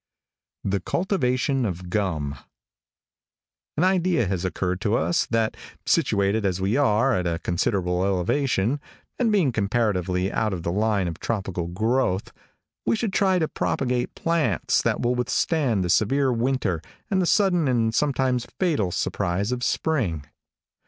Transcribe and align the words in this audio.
THE 0.63 0.79
CULTIVATION 0.79 1.63
OF 1.63 1.91
GUM. 1.91 2.35
|AN 3.77 3.83
idea 3.83 4.25
has 4.25 4.43
occurred 4.43 4.81
to 4.81 4.95
us, 4.95 5.27
that, 5.27 5.55
situated 5.85 6.43
as 6.43 6.59
we 6.59 6.75
are 6.75 7.13
at 7.15 7.27
a 7.27 7.37
considerable 7.37 8.03
elevation, 8.03 8.81
and 9.19 9.31
being 9.31 9.51
comparatively 9.51 10.31
out 10.31 10.53
of 10.53 10.63
the 10.63 10.71
line 10.71 11.07
of 11.07 11.19
tropical 11.19 11.67
growth, 11.67 12.31
we 12.83 12.95
should 12.95 13.13
try 13.13 13.37
to 13.37 13.47
propagate 13.47 14.15
plants 14.15 14.81
that 14.81 15.01
will 15.01 15.13
withstand 15.13 15.83
the 15.83 15.89
severe 15.91 16.33
winter 16.33 16.81
and 17.11 17.21
the 17.21 17.27
sudden 17.27 17.67
and 17.67 17.93
sometimes 17.93 18.47
fatal 18.59 18.89
surprise 18.91 19.51
of 19.51 19.63
spring. 19.63 20.25